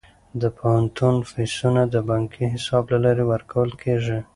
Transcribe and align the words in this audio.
د 0.41 0.43
پوهنتون 0.57 1.15
فیسونه 1.31 1.81
د 1.93 1.95
بانکي 2.09 2.43
حساب 2.53 2.83
له 2.93 2.97
لارې 3.05 3.23
ورکول 3.31 3.69
کیږي. 3.83 4.19